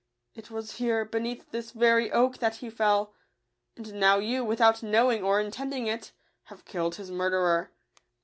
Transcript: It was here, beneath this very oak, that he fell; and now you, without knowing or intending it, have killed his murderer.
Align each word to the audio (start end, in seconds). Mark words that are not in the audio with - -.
It 0.33 0.49
was 0.49 0.77
here, 0.77 1.05
beneath 1.05 1.51
this 1.51 1.69
very 1.69 2.11
oak, 2.11 2.39
that 2.39 2.55
he 2.55 2.71
fell; 2.71 3.13
and 3.77 3.93
now 3.93 4.17
you, 4.17 4.43
without 4.43 4.81
knowing 4.81 5.21
or 5.23 5.39
intending 5.39 5.85
it, 5.85 6.11
have 6.45 6.65
killed 6.65 6.95
his 6.95 7.11
murderer. 7.11 7.69